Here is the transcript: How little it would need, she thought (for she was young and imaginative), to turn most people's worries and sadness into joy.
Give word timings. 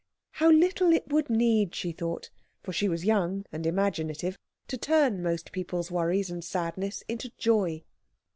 How 0.31 0.49
little 0.51 0.91
it 0.93 1.09
would 1.09 1.29
need, 1.29 1.75
she 1.75 1.91
thought 1.91 2.31
(for 2.63 2.73
she 2.73 2.89
was 2.89 3.05
young 3.05 3.45
and 3.51 3.67
imaginative), 3.67 4.35
to 4.67 4.75
turn 4.75 5.21
most 5.21 5.51
people's 5.51 5.91
worries 5.91 6.31
and 6.31 6.43
sadness 6.43 7.03
into 7.07 7.29
joy. 7.37 7.83